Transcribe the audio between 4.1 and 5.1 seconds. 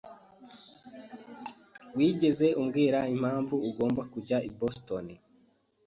kujya i Boston?